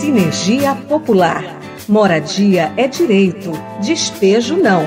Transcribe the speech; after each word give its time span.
Sinergia 0.00 0.74
Popular. 0.88 1.44
Moradia 1.86 2.72
é 2.78 2.88
direito, 2.88 3.52
despejo 3.82 4.56
não. 4.56 4.80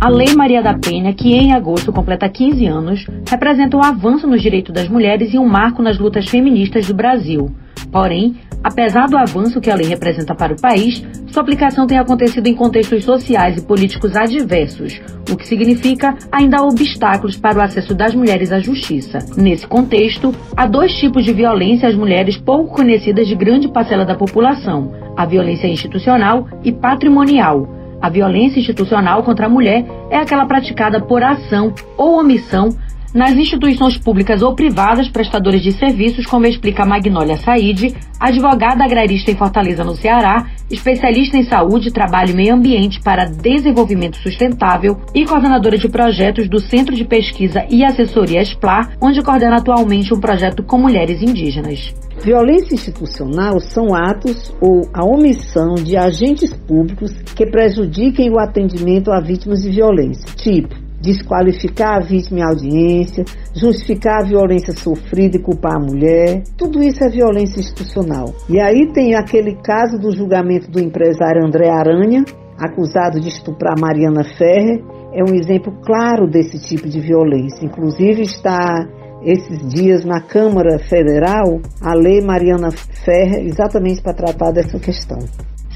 A 0.00 0.08
Lei 0.08 0.34
Maria 0.34 0.62
da 0.62 0.72
Penha, 0.72 1.12
que 1.12 1.34
em 1.34 1.52
agosto 1.52 1.92
completa 1.92 2.26
15 2.30 2.64
anos, 2.64 3.06
representa 3.28 3.76
um 3.76 3.84
avanço 3.84 4.26
nos 4.26 4.40
direitos 4.40 4.72
das 4.72 4.88
mulheres 4.88 5.34
e 5.34 5.38
um 5.38 5.46
marco 5.46 5.82
nas 5.82 5.98
lutas 5.98 6.30
feministas 6.30 6.86
do 6.86 6.94
Brasil. 6.94 7.54
Porém, 7.92 8.36
apesar 8.62 9.08
do 9.08 9.16
avanço 9.16 9.60
que 9.60 9.70
a 9.70 9.74
lei 9.74 9.86
representa 9.86 10.34
para 10.34 10.52
o 10.52 10.60
país, 10.60 11.02
sua 11.28 11.42
aplicação 11.42 11.86
tem 11.86 11.98
acontecido 11.98 12.46
em 12.46 12.54
contextos 12.54 13.04
sociais 13.04 13.56
e 13.56 13.62
políticos 13.62 14.16
adversos, 14.16 15.00
o 15.30 15.36
que 15.36 15.46
significa 15.46 16.16
ainda 16.30 16.62
obstáculos 16.62 17.36
para 17.36 17.58
o 17.58 17.62
acesso 17.62 17.94
das 17.94 18.14
mulheres 18.14 18.52
à 18.52 18.58
justiça. 18.58 19.18
Nesse 19.36 19.66
contexto, 19.66 20.34
há 20.56 20.66
dois 20.66 20.92
tipos 20.94 21.24
de 21.24 21.32
violência 21.32 21.88
às 21.88 21.94
mulheres 21.94 22.36
pouco 22.36 22.74
conhecidas 22.74 23.28
de 23.28 23.34
grande 23.34 23.68
parcela 23.68 24.04
da 24.04 24.14
população: 24.14 24.92
a 25.16 25.24
violência 25.24 25.68
institucional 25.68 26.48
e 26.64 26.72
patrimonial. 26.72 27.80
A 28.00 28.08
violência 28.08 28.58
institucional 28.58 29.22
contra 29.22 29.46
a 29.46 29.48
mulher 29.48 29.84
é 30.10 30.16
aquela 30.16 30.46
praticada 30.46 31.00
por 31.00 31.22
ação 31.22 31.74
ou 31.98 32.18
omissão 32.18 32.70
nas 33.14 33.32
instituições 33.32 33.98
públicas 33.98 34.42
ou 34.42 34.54
privadas 34.54 35.08
prestadoras 35.08 35.62
de 35.62 35.72
serviços, 35.72 36.26
como 36.26 36.46
explica 36.46 36.86
Magnólia 36.86 37.36
Said, 37.36 37.94
advogada 38.18 38.84
agrarista 38.84 39.30
em 39.30 39.36
Fortaleza, 39.36 39.82
no 39.82 39.94
Ceará, 39.94 40.46
especialista 40.70 41.36
em 41.36 41.42
saúde, 41.42 41.90
trabalho 41.90 42.30
e 42.30 42.34
meio 42.34 42.54
ambiente 42.54 43.00
para 43.00 43.24
desenvolvimento 43.24 44.16
sustentável 44.18 44.96
e 45.14 45.24
coordenadora 45.24 45.76
de 45.76 45.88
projetos 45.88 46.48
do 46.48 46.60
Centro 46.60 46.94
de 46.94 47.04
Pesquisa 47.04 47.66
e 47.68 47.84
Assessoria 47.84 48.42
SPLAR, 48.42 48.96
onde 49.00 49.22
coordena 49.22 49.56
atualmente 49.56 50.14
um 50.14 50.20
projeto 50.20 50.62
com 50.62 50.78
mulheres 50.78 51.20
indígenas. 51.20 51.92
Violência 52.22 52.74
institucional 52.74 53.58
são 53.58 53.94
atos 53.94 54.54
ou 54.60 54.88
a 54.92 55.04
omissão 55.04 55.74
de 55.74 55.96
agentes 55.96 56.52
públicos 56.52 57.10
que 57.34 57.46
prejudiquem 57.46 58.30
o 58.30 58.38
atendimento 58.38 59.10
a 59.10 59.20
vítimas 59.20 59.62
de 59.62 59.70
violência, 59.70 60.26
tipo 60.36 60.79
desqualificar 61.00 61.96
a 61.96 62.00
vítima 62.00 62.40
em 62.40 62.42
audiência, 62.42 63.24
justificar 63.54 64.22
a 64.22 64.26
violência 64.26 64.72
sofrida 64.72 65.36
e 65.36 65.42
culpar 65.42 65.76
a 65.76 65.80
mulher. 65.80 66.42
Tudo 66.56 66.82
isso 66.82 67.02
é 67.02 67.08
violência 67.08 67.60
institucional. 67.60 68.34
E 68.48 68.60
aí 68.60 68.92
tem 68.92 69.14
aquele 69.14 69.56
caso 69.56 69.98
do 69.98 70.14
julgamento 70.14 70.70
do 70.70 70.80
empresário 70.80 71.44
André 71.44 71.70
Aranha, 71.70 72.24
acusado 72.58 73.18
de 73.18 73.28
estuprar 73.28 73.78
Mariana 73.80 74.22
Ferrer. 74.36 74.82
É 75.12 75.24
um 75.24 75.34
exemplo 75.34 75.72
claro 75.84 76.28
desse 76.28 76.58
tipo 76.60 76.88
de 76.88 77.00
violência. 77.00 77.64
Inclusive 77.64 78.22
está 78.22 78.86
esses 79.22 79.66
dias 79.68 80.04
na 80.04 80.20
Câmara 80.20 80.78
Federal 80.78 81.60
a 81.82 81.94
lei 81.94 82.20
Mariana 82.20 82.70
Ferrer 82.70 83.44
exatamente 83.46 84.02
para 84.02 84.14
tratar 84.14 84.50
dessa 84.52 84.78
questão. 84.78 85.18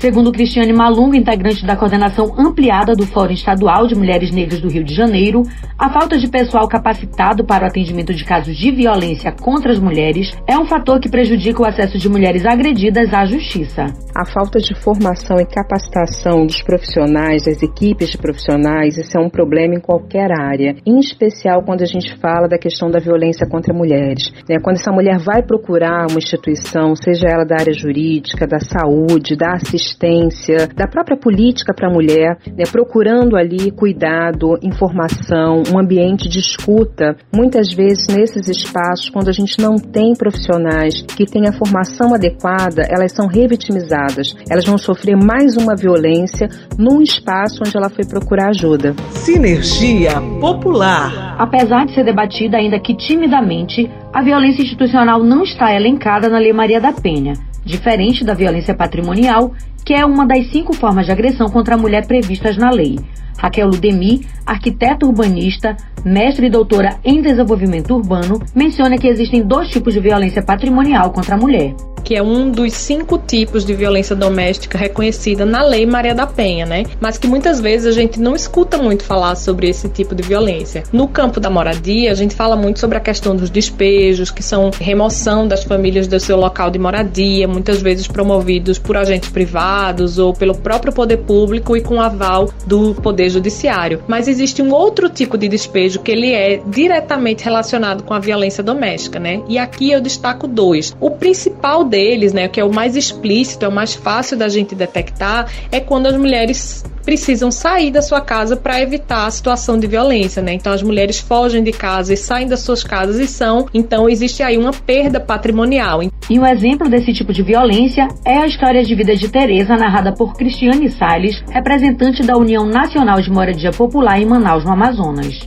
Segundo 0.05 0.31
Cristiane 0.31 0.71
Malunga, 0.71 1.17
integrante 1.17 1.65
da 1.65 1.77
coordenação 1.77 2.35
ampliada 2.37 2.95
do 2.95 3.07
Fórum 3.07 3.33
Estadual 3.33 3.87
de 3.87 3.95
Mulheres 3.95 4.31
Negras 4.31 4.61
do 4.61 4.69
Rio 4.69 4.85
de 4.85 4.95
Janeiro, 4.95 5.45
a 5.79 5.89
falta 5.89 6.19
de 6.19 6.29
pessoal 6.29 6.69
capacitado 6.69 7.43
para 7.43 7.65
o 7.65 7.69
atendimento 7.69 8.13
de 8.13 8.23
casos 8.23 8.55
de 8.55 8.71
violência 8.71 9.33
contra 9.33 9.73
as 9.73 9.79
mulheres 9.79 10.31
é 10.47 10.59
um 10.59 10.67
fator 10.67 11.01
que 11.01 11.09
prejudica 11.09 11.63
o 11.63 11.65
acesso 11.65 11.97
de 11.97 12.07
mulheres 12.07 12.45
agredidas 12.45 13.15
à 13.15 13.25
justiça. 13.25 13.87
A 14.17 14.25
falta 14.25 14.61
de 14.61 14.77
formação 14.77 15.41
e 15.41 15.45
capacitação 15.45 16.47
dos 16.47 16.63
profissionais, 16.63 17.47
das 17.47 17.61
equipes 17.65 18.11
de 18.11 18.17
profissionais, 18.17 18.97
isso 18.97 19.19
é 19.19 19.21
um 19.21 19.29
problema 19.29 19.75
em 19.75 19.81
qualquer 19.81 20.31
área, 20.31 20.77
em 20.87 21.01
especial 21.01 21.65
quando 21.65 21.83
a 21.83 21.87
gente 21.87 22.17
fala 22.21 22.47
da 22.47 22.57
questão 22.57 22.89
da 22.89 23.01
violência 23.01 23.45
contra 23.45 23.75
mulheres. 23.75 24.33
Né? 24.49 24.61
Quando 24.63 24.77
essa 24.77 24.93
mulher 24.93 25.19
vai 25.19 25.43
procurar 25.43 26.07
uma 26.09 26.19
instituição, 26.19 26.95
seja 26.95 27.27
ela 27.27 27.45
da 27.45 27.57
área 27.59 27.73
jurídica, 27.73 28.47
da 28.47 28.61
saúde, 28.61 29.35
da 29.35 29.55
assistência, 29.55 30.69
da 30.77 30.87
própria 30.87 31.17
política 31.17 31.75
para 31.75 31.89
a 31.89 31.93
mulher, 31.93 32.39
né, 32.47 32.63
procurando 32.71 33.37
ali 33.37 33.73
cuidado, 33.73 34.57
informação, 34.63 35.65
um 35.75 35.77
ambiente 35.77 36.29
de 36.29 36.39
escuta. 36.39 37.17
Muitas 37.35 37.75
vezes 37.75 38.07
nesses 38.07 38.47
espaços, 38.47 39.11
quando 39.11 39.29
a 39.29 39.33
gente 39.33 39.61
não 39.61 39.75
tem 39.75 40.15
profissionais 40.15 41.03
que 41.03 41.25
têm 41.27 41.49
a 41.49 41.53
formação 41.53 42.15
adequada, 42.15 42.87
elas 42.89 43.11
são 43.11 43.27
revitimizadas. 43.27 44.04
Elas 44.49 44.65
vão 44.65 44.77
sofrer 44.77 45.17
mais 45.17 45.57
uma 45.57 45.75
violência 45.75 46.49
num 46.79 47.01
espaço 47.01 47.63
onde 47.67 47.77
ela 47.77 47.89
foi 47.89 48.05
procurar 48.05 48.49
ajuda. 48.49 48.95
Sinergia 49.11 50.21
Popular. 50.41 51.37
Apesar 51.39 51.87
de 51.87 51.95
ser 51.95 52.05
debatida 52.05 52.57
ainda 52.57 52.79
que 52.79 52.95
timidamente, 52.97 53.91
a 54.13 54.23
violência 54.23 54.63
institucional 54.63 55.23
não 55.23 55.43
está 55.43 55.75
elencada 55.75 56.29
na 56.29 56.39
Lei 56.39 56.53
Maria 56.53 56.81
da 56.81 56.93
Penha, 56.93 57.35
diferente 57.65 58.25
da 58.25 58.35
violência 58.35 58.75
patrimonial, 58.75 59.53
que 59.85 59.95
é 59.95 60.05
uma 60.05 60.27
das 60.27 60.51
cinco 60.51 60.75
formas 60.75 61.07
de 61.07 61.13
agressão 61.13 61.49
contra 61.49 61.75
a 61.75 61.79
mulher 61.79 62.07
previstas 62.07 62.57
na 62.57 62.71
lei. 62.71 62.99
Raquel 63.37 63.69
Ludemi, 63.69 64.25
arquiteta 64.47 65.05
urbanista, 65.05 65.77
mestre 66.05 66.47
e 66.47 66.51
doutora 66.51 66.97
em 67.05 67.21
desenvolvimento 67.21 67.95
urbano, 67.95 68.41
menciona 68.55 68.97
que 68.97 69.09
existem 69.09 69.43
dois 69.43 69.69
tipos 69.69 69.93
de 69.93 70.01
violência 70.01 70.43
patrimonial 70.43 71.11
contra 71.13 71.35
a 71.35 71.39
mulher 71.39 71.75
que 72.05 72.15
é 72.15 72.23
um 72.23 72.51
dos 72.51 72.75
cinco 72.75 73.19
tipos 73.19 73.65
de 73.65 73.75
violência 73.75 74.15
doméstica 74.15 74.77
reconhecida 74.77 75.47
na 75.47 75.63
Lei 75.63 75.87
Maria 75.87 76.15
da 76.15 76.27
Penha, 76.27 76.67
né? 76.67 76.85
Mas 77.01 77.17
que 77.17 77.27
muitas 77.27 77.61
vezes 77.61 77.87
a 77.87 77.93
gente 77.93 78.21
não 78.21 78.37
escuta 78.37 78.77
muito 78.79 79.03
falar 79.05 79.35
sobre 79.35 79.69
esse 79.69 79.89
tipo 79.89 80.15
de 80.15 80.23
violência. 80.23 80.85
No 80.93 81.09
campo 81.09 81.41
da 81.41 81.49
moradia, 81.49 82.13
a 82.13 82.15
gente 82.15 82.35
fala 82.35 82.55
muito 82.55 82.79
sobre 82.79 82.99
a 82.99 83.01
questão 83.01 83.35
dos 83.35 83.51
despejos, 83.51 84.31
que 84.31 84.43
são 84.43 84.71
remoção 84.79 85.49
das 85.49 85.65
famílias 85.65 86.07
do 86.07 86.21
seu 86.21 86.37
local 86.37 86.71
de 86.71 86.79
moradia, 86.79 87.49
muitas 87.49 87.81
vezes 87.81 88.07
promovidos 88.07 88.79
por 88.79 88.97
agentes 88.97 89.31
privados 89.31 90.19
ou 90.19 90.35
pelo 90.35 90.55
próprio 90.55 90.93
poder 90.93 91.19
público 91.19 91.77
e 91.77 91.81
com 91.81 92.01
aval 92.01 92.51
do 92.67 92.95
poder 92.95 93.31
judiciário. 93.31 94.03
Mas 94.07 94.29
existe 94.29 94.61
um 94.61 94.73
outro 94.73 95.09
tipo 95.09 95.39
de 95.39 95.49
despejo 95.49 96.01
que 96.01 96.13
ele 96.13 96.33
é 96.33 96.61
diretamente 96.67 97.45
relacionado 97.45 98.03
com 98.03 98.13
a 98.13 98.19
violência 98.19 98.63
doméstica, 98.63 99.19
né? 99.19 99.43
E 99.49 99.59
aqui 99.59 99.91
eu 99.91 100.01
destaco 100.01 100.47
dois. 100.47 100.95
O 101.01 101.11
principal 101.11 101.85
deles, 101.95 102.33
né, 102.33 102.49
que 102.49 102.59
é 102.61 102.65
o 102.65 102.75
mais 102.75 102.97
explícito, 102.97 103.65
é 103.65 103.69
o 103.69 103.73
mais 103.73 103.95
fácil 103.95 104.37
da 104.37 104.49
gente 104.49 104.75
detectar, 104.75 105.49
é 105.71 105.79
quando 105.79 106.09
as 106.09 106.17
mulheres 106.17 106.85
precisam 107.05 107.53
sair 107.53 107.93
da 107.93 108.03
sua 108.03 108.21
casa 108.21 108.57
para 108.57 108.81
evitar 108.81 109.27
a 109.27 109.31
situação 109.31 109.79
de 109.79 109.87
violência, 109.87 110.43
né? 110.43 110.55
Então 110.55 110.73
as 110.73 110.83
mulheres 110.83 111.21
fogem 111.21 111.63
de 111.63 111.71
casa 111.71 112.15
e 112.15 112.17
saem 112.17 112.49
das 112.49 112.61
suas 112.61 112.83
casas 112.83 113.21
e 113.21 113.29
são, 113.29 113.67
então 113.73 114.09
existe 114.09 114.43
aí 114.43 114.57
uma 114.57 114.73
perda 114.73 115.21
patrimonial. 115.21 116.01
E 116.03 116.41
um 116.41 116.47
exemplo 116.47 116.89
desse 116.89 117.13
tipo 117.13 117.33
de 117.33 117.43
violência 117.43 118.09
é 118.25 118.39
a 118.39 118.47
história 118.47 118.83
de 118.83 118.95
vida 118.95 119.15
de 119.15 119.29
Teresa 119.29 119.77
narrada 119.77 120.13
por 120.15 120.35
Cristiane 120.35 120.91
Salles, 120.91 121.45
representante 121.51 122.23
da 122.23 122.37
União 122.37 122.67
Nacional 122.67 123.21
de 123.21 123.31
Moradia 123.31 123.71
Popular 123.71 124.19
em 124.19 124.27
Manaus, 124.27 124.65
no 124.65 124.73
Amazonas. 124.73 125.39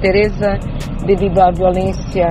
Teresa, 0.00 0.58
devido 1.06 1.38
à 1.38 1.52
violência 1.52 2.26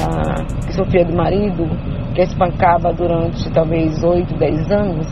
que 0.65 0.73
sofria 0.73 1.05
do 1.05 1.15
marido, 1.15 1.69
que 2.13 2.21
espancava 2.21 2.93
durante 2.93 3.49
talvez 3.51 4.03
8, 4.03 4.37
10 4.37 4.71
anos, 4.71 5.07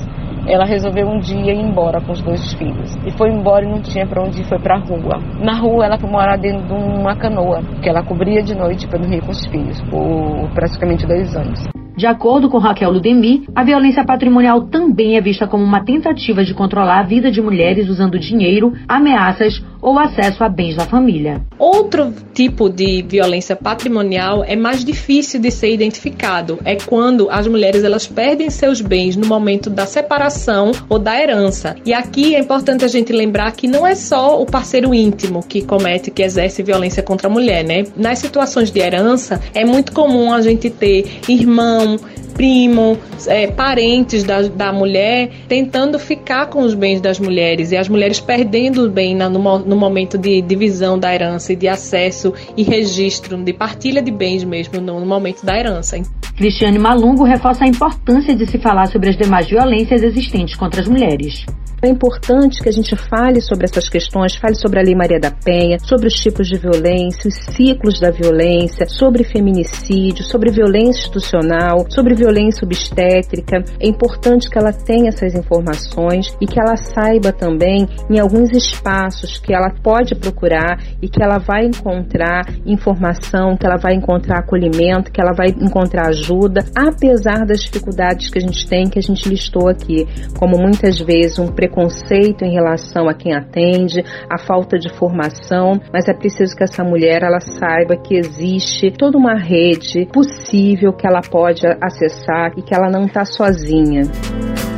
ela 0.48 0.66
resolveu 0.66 1.08
um 1.08 1.20
dia 1.20 1.54
ir 1.54 1.60
embora 1.60 2.02
com 2.02 2.12
os 2.12 2.22
dois 2.22 2.54
filhos. 2.54 2.98
E 3.06 3.12
foi 3.12 3.30
embora 3.30 3.66
e 3.66 3.70
não 3.70 3.82
tinha 3.82 4.06
para 4.06 4.22
onde 4.22 4.42
ir, 4.42 4.46
foi 4.46 4.60
para 4.60 4.76
a 4.76 4.80
rua. 4.80 5.20
Na 5.40 5.60
rua 5.60 5.86
ela 5.86 5.98
foi 5.98 6.10
morar 6.10 6.38
dentro 6.38 6.68
de 6.68 6.74
uma 6.74 7.16
canoa, 7.16 7.62
que 7.82 7.90
ela 7.90 8.04
cobria 8.04 8.42
de 8.42 8.56
noite 8.56 8.88
para 8.88 9.00
dormir 9.00 9.22
com 9.22 9.32
os 9.32 9.46
filhos, 9.48 9.80
por 9.90 10.50
praticamente 10.54 11.06
dois 11.06 11.36
anos. 11.36 11.79
De 12.00 12.08
acordo 12.08 12.48
com 12.50 12.60
Raquel 12.60 12.92
Ludemi, 12.92 13.44
a 13.54 13.62
violência 13.62 14.06
patrimonial 14.06 14.62
também 14.68 15.18
é 15.18 15.22
vista 15.22 15.46
como 15.46 15.66
uma 15.66 15.84
tentativa 15.84 16.46
de 16.46 16.54
controlar 16.54 17.02
a 17.02 17.04
vida 17.04 17.30
de 17.30 17.42
mulheres 17.42 17.90
usando 17.90 18.18
dinheiro, 18.18 18.72
ameaças 18.88 19.62
ou 19.82 19.98
acesso 19.98 20.44
a 20.44 20.50
bens 20.50 20.76
da 20.76 20.86
família. 20.86 21.42
Outro 21.58 22.14
tipo 22.34 22.70
de 22.70 23.02
violência 23.02 23.56
patrimonial 23.56 24.44
é 24.46 24.56
mais 24.56 24.84
difícil 24.84 25.40
de 25.40 25.52
ser 25.52 25.74
identificado. 25.74 26.60
É 26.66 26.76
quando 26.76 27.30
as 27.30 27.48
mulheres 27.48 27.84
elas 27.84 28.08
perdem 28.08 28.50
seus 28.50 28.82
bens 28.82 29.16
no 29.16 29.28
momento 29.28 29.70
da 29.70 29.86
separação 29.86 30.72
ou 30.88 31.00
da 31.00 31.20
herança. 31.22 31.76
E 31.86 31.94
aqui 31.94 32.36
é 32.36 32.40
importante 32.40 32.84
a 32.84 32.88
gente 32.88 33.12
lembrar 33.14 33.52
que 33.52 33.68
não 33.68 33.86
é 33.86 33.96
só 33.96 34.42
o 34.42 34.46
parceiro 34.46 34.94
íntimo 34.94 35.44
que 35.46 35.62
comete, 35.62 36.12
que 36.12 36.24
exerce 36.24 36.64
violência 36.64 37.04
contra 37.04 37.28
a 37.28 37.32
mulher, 37.32 37.64
né? 37.64 37.84
Nas 37.96 38.20
situações 38.20 38.72
de 38.72 38.80
herança, 38.80 39.42
é 39.54 39.66
muito 39.66 39.92
comum 39.92 40.34
a 40.34 40.42
gente 40.42 40.70
ter 40.70 41.20
irmão, 41.28 41.89
primo, 42.34 42.98
é, 43.28 43.48
parentes 43.48 44.24
da, 44.24 44.42
da 44.44 44.72
mulher 44.72 45.30
tentando 45.48 46.00
ficar 46.00 46.48
com 46.48 46.62
os 46.62 46.74
bens 46.74 47.02
das 47.02 47.20
mulheres 47.20 47.72
e 47.72 47.78
as 47.78 47.90
mulheres 47.90 48.20
perdendo 48.20 48.86
o 48.86 48.90
bem 48.90 49.16
na, 49.16 49.30
no, 49.30 49.60
no 49.60 49.76
momento 49.76 50.18
de 50.18 50.42
divisão 50.42 50.98
da 50.98 51.14
herança 51.14 51.54
e 51.54 51.56
de 51.56 51.68
acesso 51.68 52.34
e 52.56 52.64
registro, 52.64 53.38
de 53.38 53.54
partilha 53.54 54.02
de 54.02 54.12
bens 54.12 54.44
mesmo 54.44 54.80
no, 54.80 55.00
no 55.00 55.06
momento 55.06 55.46
da 55.46 55.58
herança. 55.58 56.00
Cristiane 56.38 56.80
Malungo 56.80 57.24
reforça 57.24 57.66
a 57.66 57.68
importância 57.68 58.34
de 58.36 58.50
se 58.50 58.58
falar 58.58 58.88
sobre 58.88 59.10
as 59.10 59.18
demais 59.18 59.50
violências 59.50 60.02
existentes 60.02 60.56
contra 60.56 60.82
as 60.82 60.88
mulheres. 60.88 61.46
É 61.82 61.88
importante 61.88 62.62
que 62.62 62.68
a 62.68 62.74
gente 62.74 62.94
fale 62.94 63.40
sobre 63.40 63.64
essas 63.64 63.88
questões, 63.88 64.36
fale 64.36 64.56
sobre 64.56 64.82
a 64.82 64.84
Lei 64.84 64.96
Maria 64.96 65.18
da 65.18 65.32
Penha, 65.32 65.80
sobre 65.80 66.08
os 66.08 66.14
tipos 66.14 66.46
de 66.48 66.58
violência, 66.58 67.30
os 67.30 67.36
ciclos 67.56 68.02
da 68.02 68.12
violência, 68.12 68.86
sobre 68.86 69.24
feminicídio, 69.24 70.26
sobre 70.26 70.52
violência 70.52 71.00
institucional, 71.00 71.86
sobre 71.90 72.16
violência 72.16 72.66
obstétrica. 72.66 73.64
É 73.80 73.88
importante 73.88 74.50
que 74.50 74.58
ela 74.58 74.74
tenha 74.74 75.08
essas 75.08 75.34
informações 75.34 76.36
e 76.42 76.46
que 76.46 76.60
ela 76.60 76.76
saiba 76.76 77.32
também 77.32 77.88
em 78.10 78.20
alguns 78.20 78.52
espaços 78.52 79.38
que 79.38 79.54
ela 79.54 79.70
pode 79.82 80.16
procurar 80.16 80.84
e 81.02 81.08
que 81.08 81.24
ela 81.24 81.38
vai 81.38 81.66
encontrar 81.66 82.44
informação, 82.66 83.56
que 83.56 83.66
ela 83.66 83.78
vai 83.78 83.94
encontrar 83.94 84.40
acolhimento, 84.40 85.14
que 85.14 85.22
ela 85.22 85.32
vai 85.32 85.48
encontrar 85.48 86.10
ajuda, 86.10 86.66
apesar 86.76 87.46
das 87.46 87.62
dificuldades 87.62 88.30
que 88.30 88.38
a 88.38 88.42
gente 88.42 88.68
tem, 88.68 88.90
que 88.90 89.00
a 89.00 89.02
gente 89.02 89.30
listou 89.30 89.70
aqui, 89.70 90.06
como 90.38 90.58
muitas 90.58 91.00
vezes 91.00 91.40
um 91.40 91.48
preconceito 91.70 92.44
em 92.44 92.52
relação 92.52 93.08
a 93.08 93.14
quem 93.14 93.34
atende, 93.34 94.04
a 94.30 94.38
falta 94.38 94.78
de 94.78 94.90
formação, 94.90 95.80
mas 95.94 96.08
é 96.08 96.14
preciso 96.14 96.56
que 96.56 96.64
essa 96.64 96.84
mulher 96.84 97.22
ela 97.22 97.40
saiba 97.40 97.96
que 97.96 98.16
existe 98.16 98.92
toda 98.92 99.18
uma 99.18 99.36
rede 99.36 100.08
possível 100.12 100.92
que 100.92 101.08
ela 101.08 101.22
pode 101.22 101.66
acessar 101.82 102.52
e 102.58 102.62
que 102.62 102.74
ela 102.74 102.90
não 102.90 103.06
está 103.06 103.24
sozinha. 103.24 104.04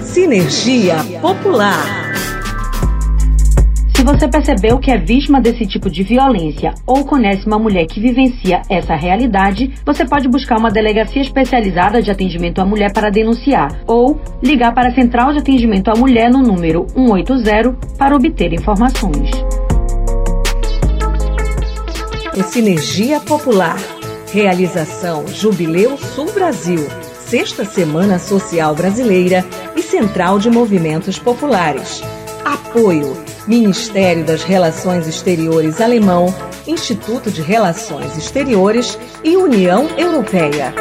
Sinergia 0.01 0.97
Popular. 1.21 2.10
Se 4.01 4.05
você 4.05 4.27
percebeu 4.27 4.79
que 4.79 4.89
é 4.89 4.97
vítima 4.97 5.39
desse 5.39 5.63
tipo 5.63 5.87
de 5.87 6.01
violência 6.01 6.73
ou 6.87 7.05
conhece 7.05 7.45
uma 7.45 7.59
mulher 7.59 7.85
que 7.85 7.99
vivencia 7.99 8.63
essa 8.67 8.95
realidade, 8.95 9.75
você 9.85 10.03
pode 10.03 10.27
buscar 10.27 10.57
uma 10.57 10.71
delegacia 10.71 11.21
especializada 11.21 12.01
de 12.01 12.09
atendimento 12.09 12.59
à 12.59 12.65
mulher 12.65 12.91
para 12.91 13.11
denunciar 13.11 13.83
ou 13.85 14.19
ligar 14.41 14.73
para 14.73 14.89
a 14.89 14.95
Central 14.95 15.33
de 15.33 15.37
Atendimento 15.37 15.91
à 15.91 15.93
Mulher 15.95 16.31
no 16.31 16.39
número 16.39 16.87
180 16.95 17.77
para 17.95 18.15
obter 18.15 18.51
informações. 18.53 19.29
O 22.35 22.41
Sinergia 22.41 23.19
Popular. 23.19 23.77
Realização 24.33 25.27
Jubileu 25.27 25.95
Sul 25.95 26.33
Brasil. 26.33 26.87
Sexta 27.27 27.63
Semana 27.65 28.17
Social 28.17 28.73
Brasileira 28.73 29.45
e 29.75 29.83
Central 29.83 30.39
de 30.39 30.49
Movimentos 30.49 31.19
Populares. 31.19 32.01
Apoio 32.45 33.17
Ministério 33.47 34.25
das 34.25 34.43
Relações 34.43 35.07
Exteriores 35.07 35.81
Alemão, 35.81 36.33
Instituto 36.67 37.29
de 37.31 37.41
Relações 37.41 38.17
Exteriores 38.17 38.97
e 39.23 39.35
União 39.35 39.87
Europeia. 39.97 40.73